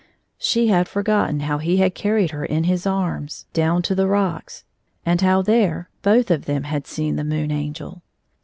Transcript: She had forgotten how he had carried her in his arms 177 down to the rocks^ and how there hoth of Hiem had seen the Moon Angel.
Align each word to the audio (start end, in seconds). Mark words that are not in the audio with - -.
She 0.39 0.65
had 0.69 0.87
forgotten 0.87 1.41
how 1.41 1.59
he 1.59 1.77
had 1.77 1.93
carried 1.93 2.31
her 2.31 2.43
in 2.43 2.63
his 2.63 2.87
arms 2.87 3.45
177 3.53 3.53
down 3.53 3.81
to 3.83 3.93
the 3.93 4.11
rocks^ 4.11 4.63
and 5.05 5.21
how 5.21 5.43
there 5.43 5.91
hoth 6.03 6.31
of 6.31 6.45
Hiem 6.47 6.63
had 6.63 6.87
seen 6.87 7.17
the 7.17 7.23
Moon 7.23 7.51
Angel. 7.51 8.01